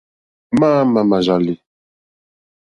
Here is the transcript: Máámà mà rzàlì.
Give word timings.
Máámà 0.59 1.01
mà 1.09 1.17
rzàlì. 1.27 1.53